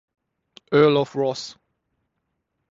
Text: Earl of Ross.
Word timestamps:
Earl 0.71 0.97
of 0.97 1.13
Ross. 1.15 1.55